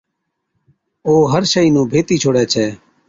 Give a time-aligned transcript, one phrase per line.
[1.07, 2.65] او هر شئِي نُون ڀيتِي ڇوڙَي ڇَي۔